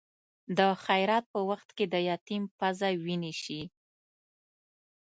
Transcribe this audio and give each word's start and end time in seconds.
د 0.57 0.59
خیرات 0.83 1.25
په 1.33 1.39
وخت 1.49 1.69
کې 1.77 1.85
د 1.93 1.95
یتیم 2.09 2.43
پزه 2.57 2.89
وینې 3.03 3.33
شي. 3.41 3.61